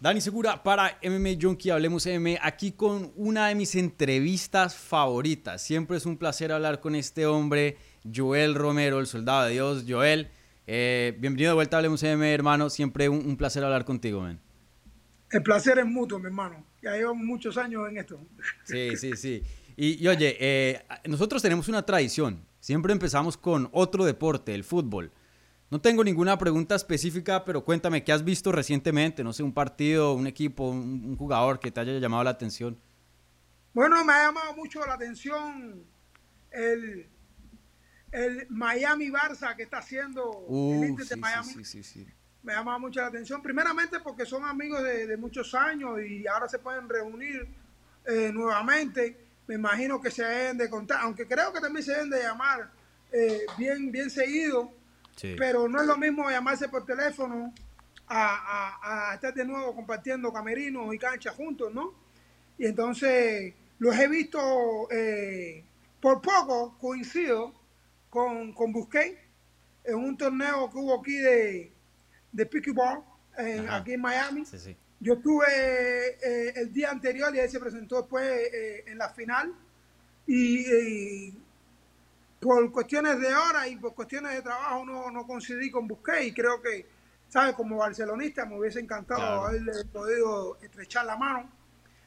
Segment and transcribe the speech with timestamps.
[0.00, 5.60] Dani Segura para MMA Junkie, hablemos MMA, aquí con una de mis entrevistas favoritas.
[5.60, 7.76] Siempre es un placer hablar con este hombre,
[8.14, 9.84] Joel Romero, el soldado de Dios.
[9.88, 10.30] Joel,
[10.68, 12.70] eh, bienvenido de vuelta a Hablemos MMA, hermano.
[12.70, 14.38] Siempre un, placer hablar contigo, man.
[15.32, 16.64] El placer es mutuo, mi hermano.
[16.80, 18.20] Ya llevo muchos años en esto.
[18.66, 19.42] Sí, sí, sí.
[19.76, 22.40] Y, oye, eh, nosotros tenemos una tradición.
[22.60, 25.10] Siempre empezamos con otro deporte, el fútbol.
[25.70, 29.22] No tengo ninguna pregunta específica, pero cuéntame, ¿qué has visto recientemente?
[29.22, 32.78] No sé, un partido, un equipo, un, jugador que te haya llamado la atención.
[33.74, 35.84] Bueno, me ha llamado mucho la atención
[36.50, 37.06] el,
[38.12, 41.52] el Miami Barça que está haciendo el Inter de Miami.
[41.52, 42.06] Sí, sí, sí,
[42.42, 46.48] me ha llamado mucho la atención, primeramente porque son amigos de, muchos años y ahora
[46.48, 47.46] se pueden reunir
[48.06, 49.26] eh, nuevamente.
[49.46, 52.70] Me imagino que se deben de contar, aunque creo que también se deben de llamar
[53.12, 54.77] eh, bien, bien seguido
[55.36, 57.52] pero no es lo mismo llamarse por teléfono
[58.06, 61.94] a, estar de nuevo compartiendo camerinos y canchas juntos, ¿no?
[62.56, 65.64] Y entonces los he visto eh,
[66.00, 67.54] por poco, coincido
[68.10, 69.18] con, con Busquets
[69.84, 71.72] en un torneo que hubo aquí de,
[72.32, 73.02] de pickleball
[73.70, 74.44] aquí en Miami.
[75.00, 79.54] Yo estuve eh, el día anterior y él se presentó después eh, en la final.
[80.26, 81.34] y,
[82.40, 86.32] por cuestiones de hora y por cuestiones de trabajo no, no coincidí con Busquets y
[86.32, 86.86] creo que,
[87.28, 87.54] ¿sabes?
[87.54, 91.50] Como barcelonista me hubiese encantado haberle podido estrechar la mano,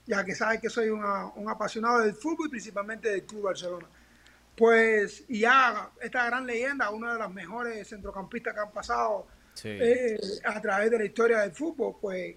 [0.06, 3.88] ya que sabes que soy un apasionado del fútbol y principalmente del Club Barcelona.
[4.56, 9.28] Pues, y ya esta gran leyenda, uno de los mejores centrocampistas que han pasado
[9.64, 12.36] eh, a través de la historia del fútbol, pues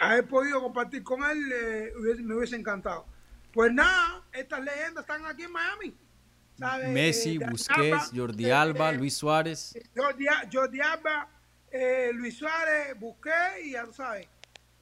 [0.00, 1.92] haber podido compartir con él eh,
[2.22, 3.06] me hubiese encantado.
[3.52, 5.96] Pues nada, estas leyendas están aquí en Miami
[6.88, 9.78] Messi, eh, Busquets, Jordi Alba, Luis Suárez.
[9.94, 11.28] Jordi, Alba,
[11.70, 14.28] eh, Luis Suárez, Busquets y ya tú sabes.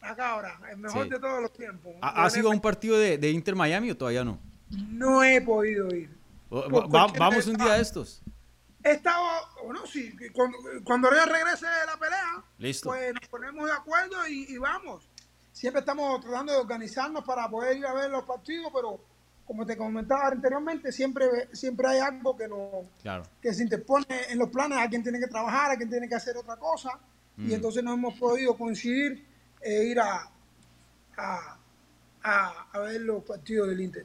[0.01, 1.95] Acá ahora, el mejor de todos los tiempos.
[2.01, 4.39] ¿Ha, sido un partido de, Inter Miami o todavía no?
[4.71, 6.11] No he podido ir.
[6.49, 8.23] vamos un día de estos.
[8.85, 9.25] He estado,
[9.65, 12.45] bueno, sí, cuando, cuando regrese de la pelea,
[12.85, 15.09] pues nos ponemos de acuerdo y, y vamos.
[15.51, 19.01] Siempre estamos tratando de organizarnos para poder ir a ver los partidos, pero
[19.47, 22.83] como te comentaba anteriormente, siempre, siempre hay algo que, no,
[23.41, 26.17] que se interpone en los planes, a quien tiene que trabajar, a quien tiene que
[26.17, 26.91] hacer otra cosa,
[27.39, 27.53] y mm.
[27.53, 29.25] entonces no hemos podido coincidir
[29.63, 30.29] e ir a,
[31.17, 31.59] a,
[32.73, 34.03] a, ver los partidos del Inter.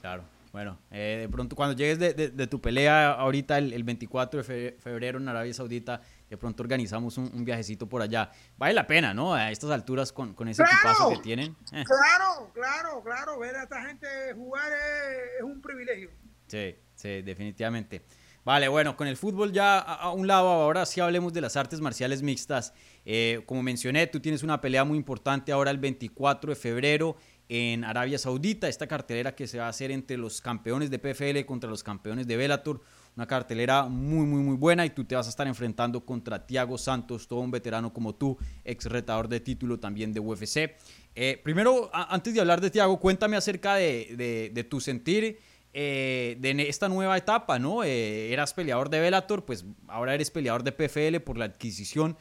[0.00, 0.24] Claro.
[0.52, 4.76] Bueno, eh, de pronto cuando llegues de, de, tu pelea ahorita el, el, 24 de
[4.78, 6.02] febrero en Arabia Saudita,
[6.32, 8.30] de pronto organizamos un, viajecito por allá.
[8.56, 9.34] Vale la pena, ¿no?
[9.34, 11.54] A estas alturas con, con ese equipazo que tienen.
[11.72, 11.84] Eh.
[11.84, 13.38] Claro, claro, claro.
[13.38, 16.08] Ver a esta gente jugar es, un privilegio.
[16.46, 18.06] Sí, sí, definitivamente.
[18.46, 21.82] Vale, bueno, con el fútbol ya a, un lado, ahora sí hablemos de las artes
[21.82, 22.72] marciales mixtas.
[23.04, 27.16] Eh, como mencioné, tú tienes una pelea muy importante ahora el 24 de febrero
[27.50, 31.44] en Arabia Saudita, esta cartelera que se va a hacer entre los campeones de PFL
[31.44, 32.80] contra los campeones de Bellator
[33.16, 36.78] una cartelera muy, muy, muy buena y tú te vas a estar enfrentando contra Tiago
[36.78, 40.76] Santos, todo un veterano como tú, ex retador de título también de UFC.
[41.14, 45.38] Eh, primero, antes de hablar de Tiago, cuéntame acerca de, tu sentir
[45.74, 47.84] eh, de esta nueva etapa, ¿no?
[47.84, 52.16] Eh, eras peleador de Bellator, pues ahora eres peleador de PFL por la adquisición.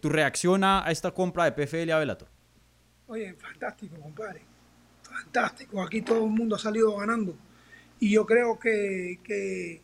[0.00, 2.28] ¿Tu reacción a, esta compra de PFL a Bellator?
[3.06, 4.40] Oye, fantástico, compadre.
[5.02, 5.82] Fantástico.
[5.82, 7.36] Aquí todo el mundo ha salido ganando.
[8.00, 9.82] Y yo creo que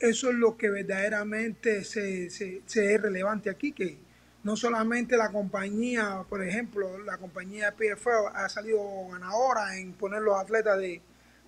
[0.00, 3.98] eso es lo que verdaderamente se, se, es relevante aquí, que
[4.44, 10.38] no solamente la compañía, por ejemplo, la compañía PFL ha salido ganadora en poner los
[10.38, 11.02] atletas de,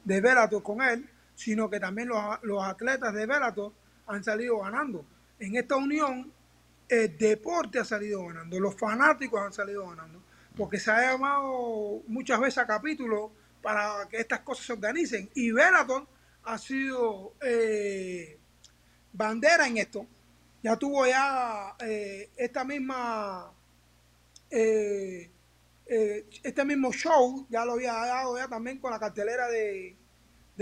[0.05, 3.73] de Bellator con él, sino que también los, los atletas de Bellator
[4.07, 5.07] han salido ganando.
[5.39, 6.33] En esta unión,
[6.89, 10.21] el deporte ha salido ganando, los fanáticos han salido ganando,
[10.57, 13.31] porque se ha llamado muchas veces a capítulos
[13.63, 15.31] para que estas cosas se organicen.
[15.35, 16.07] Y Bellator
[16.43, 18.40] ha sido eh,
[19.13, 20.07] bandera en esto.
[20.63, 23.51] Ya tuvo ya eh, esta misma
[24.51, 25.31] eh,
[25.87, 29.97] eh, este mismo show, ya lo había dado ya también con la cartelera de,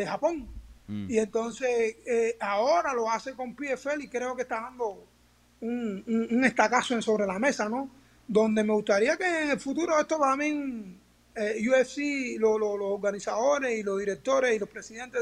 [0.07, 0.49] Japón.
[0.87, 1.11] Mm.
[1.11, 1.97] Y entonces
[2.39, 5.05] ahora lo hace con PFL y creo que está dando
[5.61, 7.91] un, un, estacazo sobre la mesa, ¿no?
[8.29, 11.01] Donde me gustaría que en el futuro esto también
[11.37, 15.21] UFC, los organizadores y los directores y los presidentes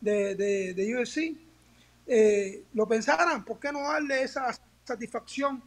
[0.00, 1.43] de, de, de UFC
[2.06, 4.54] eh, lo pensaran, ¿por qué no darle esa
[4.84, 5.62] satisfacción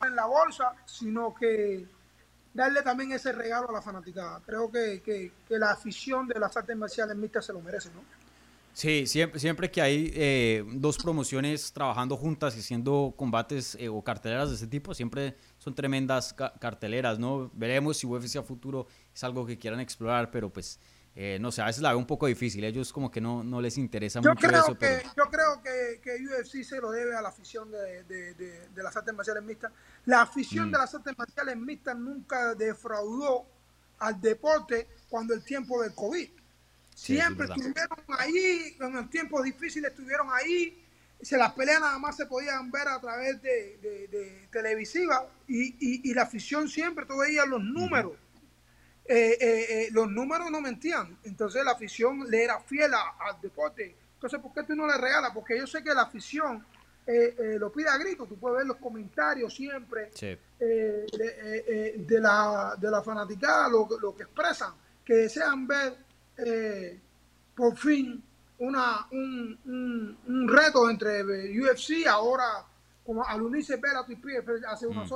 [0.00, 1.84] en la bolsa, sino que
[2.54, 4.40] darle también ese regalo a la fanaticada?
[4.46, 8.02] Creo que, la afición de las artes marciales mixtas se lo merece, ¿no?
[8.74, 14.02] Sí, siempre, siempre que hay eh, dos promociones trabajando juntas y haciendo combates eh, o
[14.02, 17.50] carteleras de ese tipo, siempre son tremendas carteleras, ¿no?
[17.52, 20.78] Veremos si UFC a futuro es algo que quieran explorar, pero pues
[21.14, 22.64] eh, no sé, a veces la veo un poco difícil.
[22.64, 24.78] Ellos como que no, no les interesa mucho eso.
[24.78, 28.82] Que, Yo creo que, que, UFC se lo debe a la afición de, de, de,
[28.82, 29.72] las artes marciales mixtas.
[30.06, 30.72] La afición mm.
[30.72, 33.46] de las artes marciales mixtas nunca defraudó
[33.98, 36.30] al deporte cuando el tiempo del COVID.
[36.94, 40.78] Siempre estuvieron ahí, en los tiempos difíciles estuvieron ahí.
[41.20, 46.14] Se las peleas nada más se podían ver a través de, televisiva y, y, y,
[46.14, 48.12] la afición siempre, veías los números.
[49.04, 51.18] Eh, eh, los números no mentían.
[51.24, 53.96] Entonces la afición le era fiel al deporte.
[54.14, 55.32] Entonces, ¿por qué tú no le regalas?
[55.32, 56.64] Porque yo sé que la afición
[57.58, 58.26] lo pide a grito.
[58.26, 64.72] Tú puedes ver los comentarios siempre de, la, de la fanaticada, lo, lo, que expresan,
[65.04, 65.96] que desean ver
[67.56, 68.22] por fin
[68.58, 71.24] una, un, un, reto entre
[71.60, 72.64] UFC, ahora
[73.04, 75.08] como al unirse Bellator y hace una mm.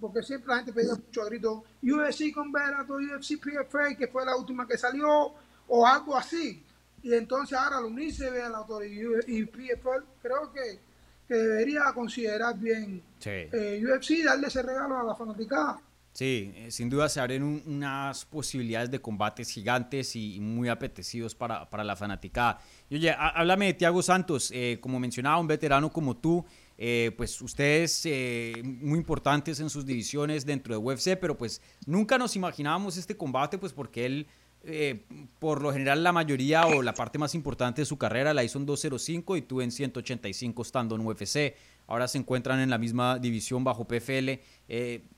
[0.00, 4.36] Porque siempre la gente pedía mucho grito UFC con Bellator, UFC PFA, que fue la
[4.36, 5.34] última que salió,
[5.68, 6.64] o algo así.
[7.02, 10.80] Y entonces ahora al unirse Bellator y, y PFA, creo que,
[11.26, 15.80] que, debería considerar bien eh, UFC darle ese regalo a la fanaticada.
[16.18, 21.70] Sí, eh, sin duda se abren unas posibilidades de combates gigantes y muy apetecidos para,
[21.70, 22.58] para la fanaticada.
[22.90, 26.44] Oye, háblame de Thiago Santos, eh, como mencionaba, un veterano como tú,
[26.76, 32.18] eh, pues ustedes eh, muy importantes en sus divisiones dentro de UFC, pero pues nunca
[32.18, 34.26] nos imaginábamos este combate, pues porque él,
[34.64, 35.04] eh,
[35.38, 38.58] por lo general, la mayoría o la parte más importante de su carrera la hizo
[38.58, 41.54] en 205 y tú en 185 estando en UFC.
[41.88, 44.40] Ahora se encuentran en la misma división bajo PFL.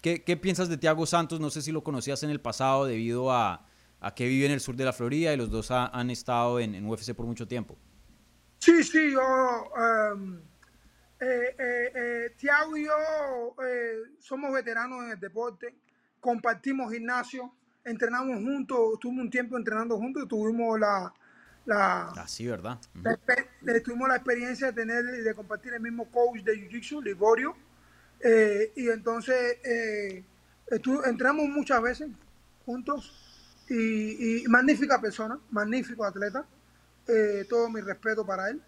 [0.00, 1.40] ¿qué, piensas de Thiago Santos?
[1.40, 3.66] No sé si lo conocías en el pasado debido a,
[4.16, 7.12] que vive en el sur de la Florida y los dos han estado en, UFC
[7.12, 7.76] por mucho tiempo.
[8.58, 9.20] Sí, sí, yo...
[11.22, 15.76] Eh, eh, eh, Tiago y yo eh, somos veteranos en el deporte,
[16.18, 17.52] compartimos gimnasio,
[17.84, 21.12] entrenamos juntos, tuvimos un tiempo entrenando juntos tuvimos la,
[21.66, 22.78] la, Así, ah, ¿verdad?
[23.84, 27.54] tuvimos la experiencia de tener de compartir el mismo coach de Jiu-Jitsu, Ligorio,
[28.76, 29.58] y entonces
[31.06, 32.08] entramos muchas veces
[32.66, 36.44] juntos y, magnífica persona, magnífico atleta,
[37.48, 38.62] todo mi respeto para él.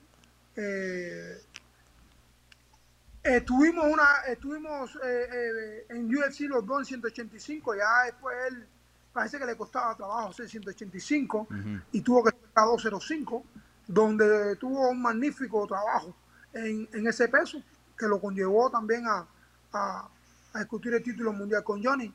[3.22, 8.66] Estuvimos, una, estuvimos eh, eh, en UFC los dos en 185, ya después él
[9.12, 11.46] parece que le costaba trabajo hacer 185
[11.92, 13.44] y tuvo que ser 205,
[13.86, 16.14] donde tuvo un magnífico trabajo
[16.52, 17.62] en, en ese peso,
[17.98, 19.26] que lo conllevó también a,
[19.72, 20.08] a,
[20.54, 22.12] discutir el título mundial con Johnny.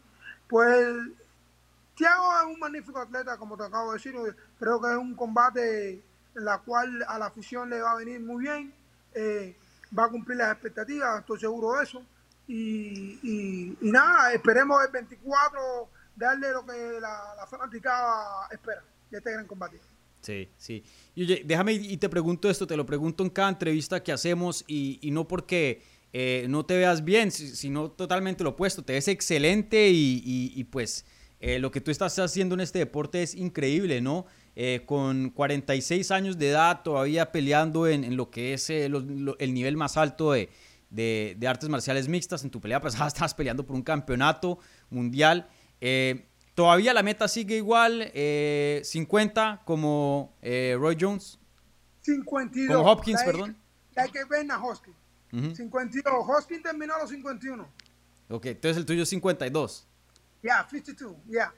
[0.47, 0.95] Pues
[1.95, 4.15] Thiago es un magnífico atleta, como te acabo de decir,
[4.59, 6.03] creo que es un combate
[6.35, 8.73] en la cual a la afición le va a venir muy bien.
[9.13, 9.57] Eh,
[9.97, 12.03] va a cumplir las expectativas, estoy seguro de eso.
[12.47, 19.47] Y, nada, esperemos el 24 darle lo que la, la fanaticada espera de este gran
[19.47, 19.79] combate.
[20.21, 20.83] Sí, sí.
[21.15, 24.63] Y oye, déjame y te pregunto esto, te lo pregunto en cada entrevista que hacemos
[24.67, 25.81] y, no porque
[26.13, 31.05] eh, no te veas bien, sino totalmente lo opuesto, te ves excelente y, pues
[31.39, 34.25] eh, lo que tú estás haciendo en este deporte es increíble, ¿no?
[34.55, 39.77] Eh, con 46 años de edad, todavía peleando en, lo que es eh, el nivel
[39.77, 40.49] más alto de,
[40.89, 42.43] de, artes marciales mixtas.
[42.43, 44.59] En tu pelea pasada estabas peleando por un campeonato
[44.89, 45.47] mundial.
[45.79, 46.26] Eh,
[46.57, 48.11] todavía la meta sigue igual,
[48.83, 51.37] 50 como Roy Jones.
[52.02, 52.76] 52.
[52.76, 53.56] Como Hopkins, perdón.
[53.95, 54.97] Hay que ver a Hopkins.
[55.56, 56.14] 52.
[56.28, 57.69] Hopkins terminó a los 51.
[58.30, 59.87] Ok, entonces el tuyo es 52.
[60.42, 61.54] Ya, 52, ya.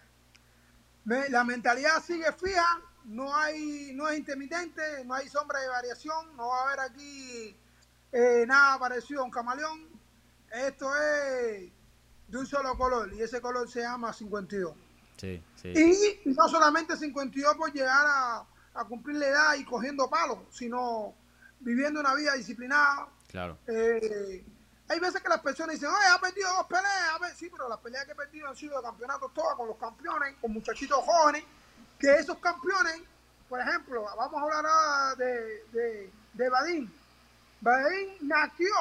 [1.06, 6.48] La mentalidad sigue fija no hay, no es intermitente, no hay sombra de variación, no
[6.48, 7.56] va a haber aquí
[8.12, 9.88] eh, nada parecido a un camaleón.
[10.52, 11.72] Esto es
[12.28, 14.76] de un solo color y ese color se llama 52.
[15.20, 16.22] Sí, sí.
[16.26, 18.46] Y no solamente 52 por llegar a,
[18.88, 21.14] cumplir la edad y cogiendo palos, sino
[21.60, 23.10] viviendo una vida disciplinada.
[23.28, 23.58] Claro.
[23.68, 24.46] Eh,
[24.88, 27.38] hay veces que las personas dicen, oye, ha perdido dos peleas.
[27.38, 30.36] Sí, pero las peleas que he perdido han sido de campeonatos todas con los campeones,
[30.40, 31.44] con muchachitos jóvenes
[32.00, 33.02] que esos campeones,
[33.50, 36.92] por ejemplo, vamos a hablar ahora de, de, de Badín.
[37.60, 38.74] Badín nació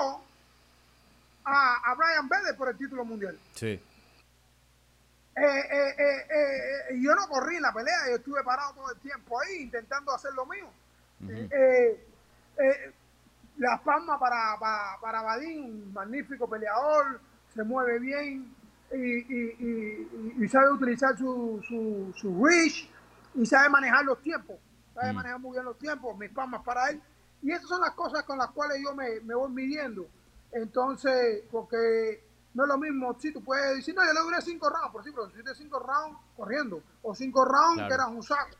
[1.45, 3.37] a, a Brian Bede por el título mundial.
[3.57, 3.80] Sí.
[5.40, 6.26] Eh, eh,
[6.88, 10.12] eh, yo no corrí en la pelea, yo estuve parado todo el tiempo ahí intentando
[10.12, 10.68] hacer lo mío.
[13.57, 17.21] las palmas para, para, para Badín, un magnífico peleador,
[17.54, 18.54] se mueve bien
[18.92, 22.88] y, y, sabe utilizar su, su, su reach,
[23.35, 24.57] y sabe manejar los tiempos.
[24.95, 25.16] sabe mm.
[25.16, 27.00] manejar muy bien los tiempos, mis palmas para él.
[27.42, 30.09] Y esas son las cosas con las cuales yo me, me voy midiendo.
[30.50, 32.25] Entonces, porque
[32.55, 35.02] no es lo mismo, si tú puedes decir, no, yo le duré cinco rounds, por
[35.02, 38.57] ejemplo, si de cinco rounds corriendo, o cinco rounds que eras un saco.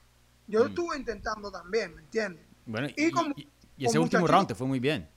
[0.47, 0.69] Yo mm.
[0.69, 2.45] estuve intentando también, ¿me entiendes?
[2.67, 5.09] Bueno, y, ese último round te fue muy bien.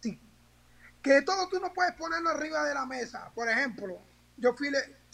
[0.00, 0.18] Sí.
[1.02, 3.30] Que todo tú no puedes ponerlo arriba de la mesa.
[3.34, 3.98] Por ejemplo,
[4.36, 4.70] yo fui,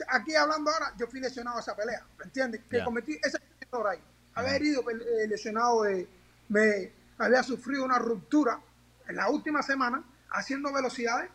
[0.09, 2.63] aquí hablando ahora, yo fui lesionado esa pelea, ¿me entiendes?
[2.71, 4.01] Que cometí ese error ahí.
[4.35, 6.09] Había herido, eh, lesionado de,
[6.49, 8.61] me había sufrido una ruptura
[9.09, 11.31] en la última semana haciendo velocidades.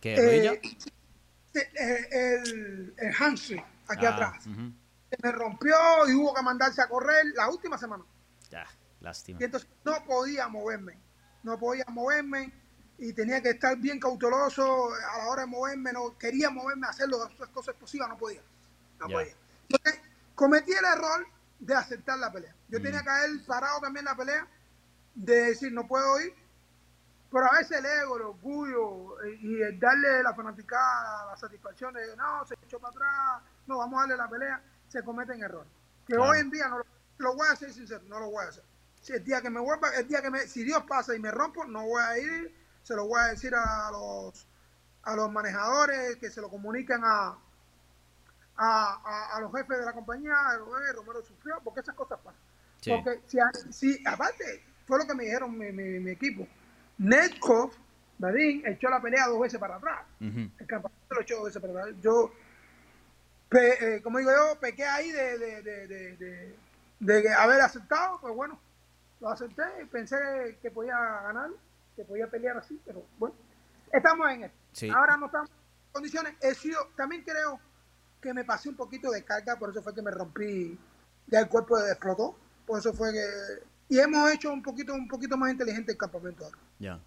[0.00, 0.58] ¿Qué eh,
[1.54, 4.46] eh, el, el hamstring aquí ah, atrás.
[4.46, 5.74] Me rompió
[6.08, 8.04] y hubo que mandarse a correr la última semana.
[8.50, 8.66] Ya,
[9.00, 9.38] lástima.
[9.40, 10.98] Y entonces no podía moverme.
[11.42, 12.52] No podía moverme
[12.98, 15.92] y tenía que estar bien cauteloso a la hora de moverme.
[15.92, 18.42] No quería moverme, hacer las cosas posibles, no podía.
[19.00, 19.34] No podía.
[19.68, 20.00] Entonces,
[20.34, 21.26] cometí el error
[21.58, 22.54] de aceptar la pelea.
[22.68, 22.82] Yo mm.
[22.82, 24.46] tenía que haber parado también la pelea,
[25.14, 26.34] de decir, no puedo ir,
[27.30, 31.94] pero a veces el ego, el orgullo eh, y el darle la fanaticada, la satisfacción
[31.94, 35.70] de, no, se echó para atrás, no, vamos a darle la pelea, se cometen errores.
[36.06, 36.82] Que hoy en día, no
[37.18, 38.64] lo, voy a hacer sincero, no lo voy a hacer.
[39.00, 41.30] Si el día que me vuelva, el día que me, si Dios pasa y me
[41.30, 44.48] rompo, no voy a ir, se lo voy a decir a los,
[45.04, 47.38] a los manejadores, que se lo comuniquen a,
[48.56, 52.40] a, a, los jefes de la compañía, Romero sufrió, porque esas cosas pasan.
[52.84, 53.38] Porque si,
[53.72, 56.46] si, aparte, fue lo que me dijeron mi, mi, mi equipo,
[57.00, 57.72] Netkov,
[58.18, 60.04] Badin, echó la pelea dos veces para atrás.
[60.20, 61.96] El campeonato lo echó dos veces para atrás.
[62.02, 62.30] Yo,
[63.52, 66.54] eh, como digo yo, pequé ahí de, de, de,
[67.00, 68.60] de, haber aceptado, pues bueno,
[69.20, 71.50] lo acepté y pensé que podía ganar,
[71.96, 73.34] que podía pelear así, pero bueno,
[73.90, 74.94] estamos en esto.
[74.94, 76.34] Ahora no estamos en condiciones.
[76.42, 77.58] He sido, también creo
[78.20, 80.78] que me pasé un poquito de carga, por eso fue que me rompí,
[81.28, 83.24] ya el cuerpo explotó, por eso fue que
[83.88, 86.58] y hemos hecho un poquito, un poquito más inteligente el campamento ahora.
[86.80, 87.00] Ya.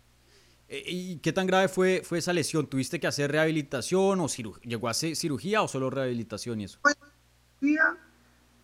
[0.70, 2.68] Eh, ¿Y qué tan grave fue, fue esa lesión?
[2.68, 6.80] ¿Tuviste que hacer rehabilitación o llegó a hacer cirugía o solo rehabilitación y eso?
[7.60, 7.98] Cirugía,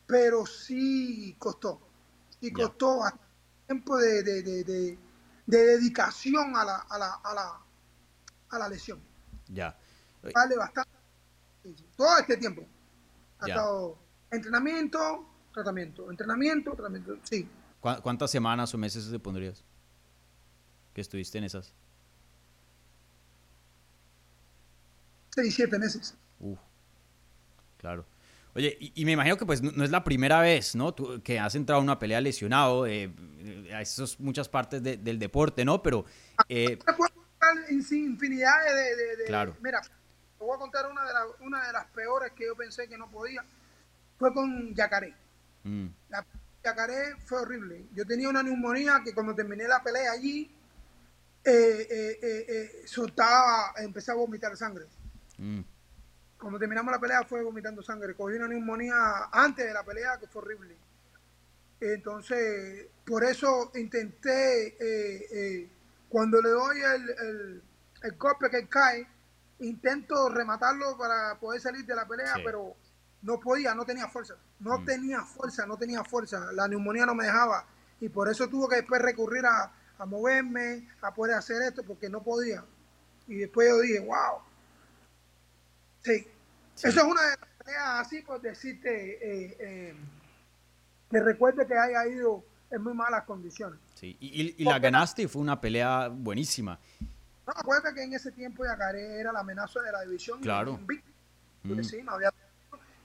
[0.08, 1.82] pero sí costó.
[2.40, 3.02] Sí costó
[3.68, 4.98] tiempo de, de, de, de,
[5.46, 7.60] dedicación a la, a, la, a, la,
[8.50, 9.00] a la lesión.
[9.48, 9.78] Ya.
[10.34, 10.90] Vale bastante.
[11.98, 12.66] Todo este tiempo.
[13.40, 13.98] Ha estado
[14.32, 17.18] entrenamiento, tratamiento, entrenamiento, tratamiento.
[17.24, 17.48] Sí.
[17.80, 19.64] ¿Cuántas semanas o meses te pondrías?
[21.00, 21.74] Que estuviste en esas.
[25.30, 26.14] Seis, siete meses.
[26.42, 26.60] Uf,
[27.78, 28.06] claro.
[28.54, 30.94] Oye, y, me imagino que pues no, es la primera vez, ¿no?
[31.24, 33.14] que has entrado a una pelea lesionado, eh,
[33.74, 35.82] a esas muchas partes del deporte, ¿no?
[35.82, 36.04] Pero...
[36.50, 36.78] Eh,
[37.62, 39.56] infinidad de, Claro.
[39.62, 41.14] Mira, te voy a contar una de,
[41.46, 43.42] una de las peores que yo pensé que no podía.
[44.18, 45.16] Fue con Yacaré.
[45.64, 45.88] Mm.
[46.10, 46.26] La
[46.62, 47.88] Yacaré fue horrible.
[47.94, 50.59] Yo tenía una neumonía que cuando terminé la pelea allí,
[51.44, 54.86] eh, eh, eh, soltaba, empecé a vomitar sangre.
[55.38, 55.62] Mm.
[56.38, 58.16] Cuando terminamos la pelea fue vomitando sangre.
[58.16, 60.76] Cogí una neumonía antes de la pelea que fue horrible.
[61.82, 65.70] Entonces, por eso intenté,
[66.10, 67.64] cuando le doy el, el,
[68.04, 69.08] el, golpe que cae,
[69.60, 72.76] intento rematarlo para poder salir de la pelea, pero
[73.22, 74.86] no podía, no tenía fuerza, no mm.
[74.86, 77.66] tenía fuerza, no tenía fuerza, la neumonía no me dejaba
[78.02, 79.72] y por eso tuvo que después recurrir a,
[80.06, 82.64] moverme, a poder hacer esto, porque no podía.
[83.28, 84.40] Y después yo dije, wow,
[86.04, 86.28] sí,
[86.76, 89.96] eso es una de las tareas así por decirte eh, eh,
[91.12, 93.80] que recuerde que haya ido en muy malas condiciones.
[93.96, 96.80] Sí, y, la ganaste y fue una pelea buenísima.
[97.46, 100.40] No, acuérdate que en ese tiempo Yacaré era la amenaza de la división.
[100.42, 100.80] Claro.
[101.64, 101.84] Mm.
[101.84, 102.32] Sí, no había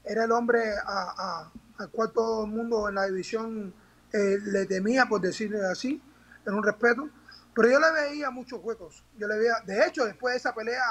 [0.05, 3.73] era el hombre a, al cual todo el mundo en la división
[4.13, 6.01] eh, le temía, por decirlo así,
[6.47, 7.09] en un respeto.
[7.55, 9.05] Pero yo le veía muchos huecos.
[9.17, 10.83] Yo le veía, de hecho, después de esa pelea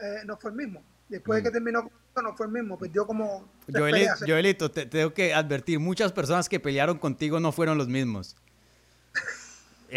[0.00, 0.82] eh, no fue el mismo.
[1.08, 1.52] Después de que mm.
[1.52, 1.90] terminó
[2.22, 3.48] no fue el mismo, perdió como...
[4.26, 8.36] Joelito, te, tengo que advertir, muchas personas que pelearon contigo no fueron los mismos.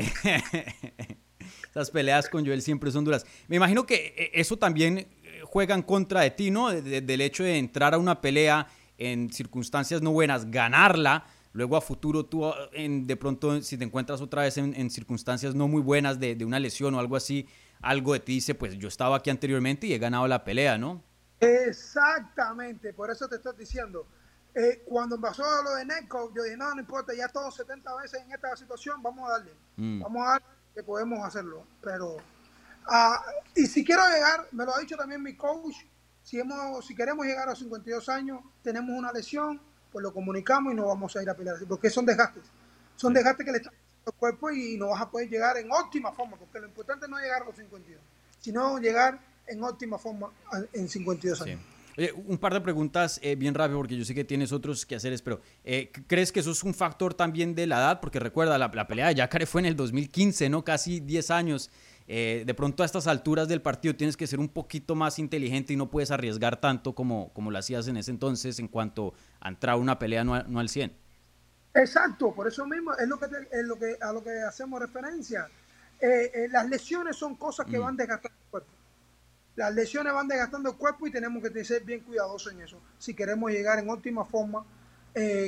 [1.69, 3.25] Esas peleas con Joel siempre son duras.
[3.47, 5.07] Me imagino que eh, eso también
[5.43, 6.69] juegan contra de ti, ¿no?
[6.69, 8.67] del hecho de entrar a una pelea
[8.97, 14.21] en circunstancias no buenas, ganarla, luego a futuro tú en, de pronto si te encuentras
[14.21, 17.47] otra vez en, circunstancias no muy buenas de, una lesión o algo así,
[17.81, 21.03] algo de ti dice, pues yo estaba aquí anteriormente y he ganado la pelea, ¿no?
[21.39, 24.05] Exactamente, por eso te estoy diciendo.
[24.53, 28.21] Eh, cuando pasó lo de Netco, yo dije, no, no importa, ya todos 70 veces
[28.21, 29.53] en esta situación, vamos a darle.
[29.77, 30.01] Mm.
[30.01, 31.65] Vamos a darle que podemos hacerlo.
[31.81, 32.17] Pero
[32.87, 33.23] Ah,
[33.55, 35.75] y si quiero llegar, me lo ha dicho también mi coach,
[36.23, 40.73] si, hemos, si queremos llegar a los 52 años, tenemos una lesión, pues lo comunicamos
[40.73, 42.43] y no vamos a ir a pelear porque son desgastes.
[42.95, 43.73] Son desgastes que le están
[44.05, 47.17] al cuerpo y no vas a poder llegar en óptima forma, porque lo importante no
[47.17, 48.01] es llegar a los 52,
[48.39, 50.31] sino llegar en óptima forma
[50.73, 51.61] en 52 años.
[52.25, 55.19] un par de preguntas eh, bien rápido, porque yo sé que tienes otros que hacer,
[55.23, 57.99] pero eh, ¿crees que eso es un factor también de la edad?
[57.99, 60.63] Porque recuerda, la, la pelea de Yacare fue en el 2015, ¿no?
[60.63, 61.69] Casi 10 años.
[62.07, 65.73] Eh, de pronto a estas alturas del partido tienes que ser un poquito más inteligente
[65.73, 69.49] y no puedes arriesgar tanto como, como lo hacías en ese entonces en cuanto a
[69.49, 70.93] entrar a una pelea no, al 100.
[71.73, 75.47] Exacto, por eso mismo es lo que, es lo que a lo que hacemos referencia.
[76.01, 77.81] Eh, eh, las lesiones son cosas que mm.
[77.81, 78.69] van desgastando el cuerpo.
[79.55, 82.77] Las lesiones van desgastando el cuerpo y tenemos que ser bien cuidadosos en eso.
[82.97, 84.65] Si queremos llegar en óptima forma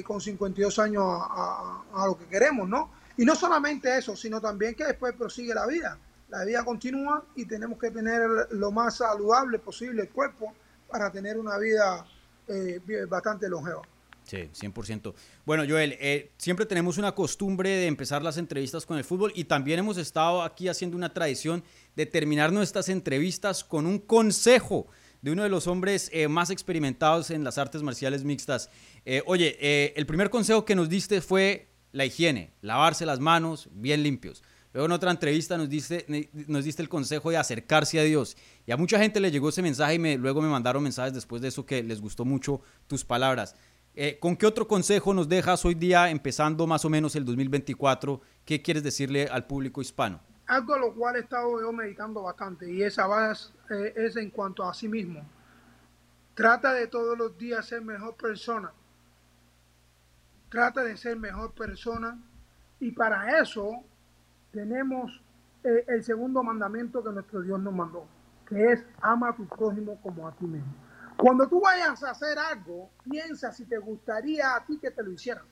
[0.05, 2.91] con 52 años a, a, lo que queremos, ¿no?
[3.15, 5.97] Y no solamente eso, sino también que después prosigue la vida
[6.33, 8.21] la vida continúa y tenemos que tener
[8.51, 10.51] lo más saludable posible el cuerpo
[10.89, 12.07] para tener una vida
[12.47, 13.83] eh, bastante longeva.
[14.23, 15.13] Sí, 100%.
[15.45, 19.43] Bueno, Joel, eh, siempre tenemos una costumbre de empezar las entrevistas con el fútbol y
[19.43, 21.63] también hemos estado aquí haciendo una tradición
[21.95, 24.87] de terminar nuestras entrevistas con un consejo
[25.21, 28.71] de uno de los hombres eh, más experimentados en las artes marciales mixtas.
[29.27, 34.41] oye, el primer consejo que nos diste fue la higiene, lavarse las manos bien limpios.
[34.73, 36.05] Luego en otra entrevista nos diste,
[36.47, 38.35] nos diste el consejo de acercarse a Dios.
[38.65, 41.43] Y a mucha gente le llegó ese mensaje y me, luego me mandaron mensajes después
[41.43, 43.55] de eso que les gustó mucho tus palabras.
[43.95, 48.19] Eh, ¿Con qué otro consejo nos dejas hoy día, empezando más o menos el 2024?
[48.43, 50.19] ¿Qué quieres decirle al público hispano?
[50.47, 54.31] Algo a lo cual he estado yo meditando bastante y esa es, eh, es en
[54.31, 55.23] cuanto a sí mismo.
[56.33, 58.73] Trata de todos los días ser mejor persona.
[60.49, 62.17] Trata de ser mejor persona
[62.79, 63.83] y para eso
[64.53, 65.19] tenemos
[65.63, 68.05] eh, el segundo mandamiento que nuestro Dios nos mandó,
[68.47, 70.73] que es ama a tu prójimo como a ti mismo.
[71.17, 75.11] Cuando tú vayas a hacer algo, piensa si te gustaría a ti que te lo
[75.11, 75.45] hicieran.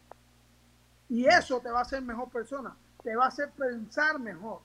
[1.09, 4.61] Y eso te va a hacer mejor persona, te va a hacer pensar mejor,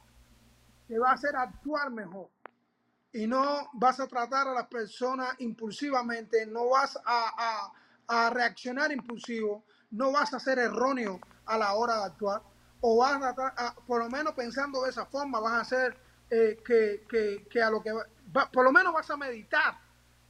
[0.87, 2.29] te va a hacer actuar mejor.
[3.13, 7.73] Y no vas a tratar a las personas impulsivamente, no vas a,
[8.07, 12.43] a reaccionar impulsivo, no vas a ser erróneo a la hora de actuar
[12.89, 15.97] o vas a, por lo menos pensando de esa forma, vas a hacer
[16.31, 17.93] eh, que, a lo que
[18.53, 19.77] por lo menos vas a meditar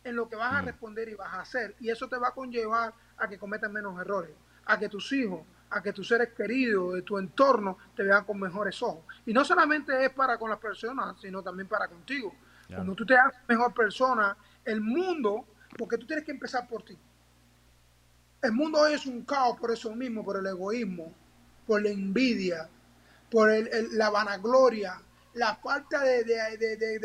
[0.03, 0.65] en lo que vas a mm.
[0.65, 1.77] responder y vas a hacer.
[1.81, 4.31] Y eso te va a conllevar a que cometas menos errores,
[4.65, 8.41] a que tus hijos, a que tus seres queridos de tu entorno te vean con
[8.41, 9.05] mejores ojos.
[9.27, 12.33] Y no solamente es para con las personas, sino también para contigo.
[12.69, 15.45] Cuando tú te haces mejor persona, el mundo,
[15.77, 16.97] porque tú tienes que empezar por ti.
[18.41, 21.13] El mundo es un caos por eso mismo, por el egoísmo,
[21.67, 22.69] por la envidia,
[23.31, 23.51] por
[23.93, 25.01] la vanagloria,
[25.37, 26.25] la falta de,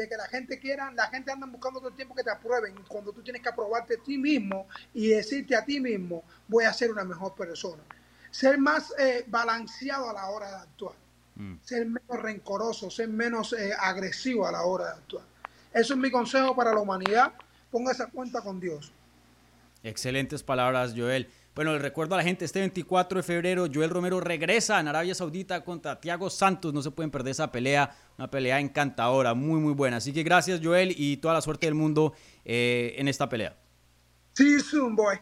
[0.09, 3.11] que la gente quiera, la gente anda buscando todo el tiempo que te aprueben, cuando
[3.11, 6.91] tú tienes que aprobarte a ti mismo y decirte a ti mismo, voy a ser
[6.91, 7.83] una mejor persona.
[8.29, 10.95] Ser más eh, balanceado a la hora de actuar,
[11.35, 11.55] mm.
[11.61, 15.25] ser menos rencoroso, ser menos eh, agresivo a la hora de actuar.
[15.73, 17.33] Eso es mi consejo para la humanidad.
[17.69, 18.93] Ponga esa cuenta con Dios.
[19.83, 21.27] Excelentes palabras, Joel.
[21.53, 25.13] Bueno, le recuerdo a la gente, este 24 de febrero Joel Romero regresa en Arabia
[25.13, 26.73] Saudita contra Thiago Santos.
[26.73, 29.97] No se pueden perder esa pelea, una pelea encantadora, muy, muy buena.
[29.97, 32.13] Así que gracias Joel y toda la suerte del mundo
[32.45, 33.57] eh, en esta pelea.
[34.33, 35.17] See you soon, boy.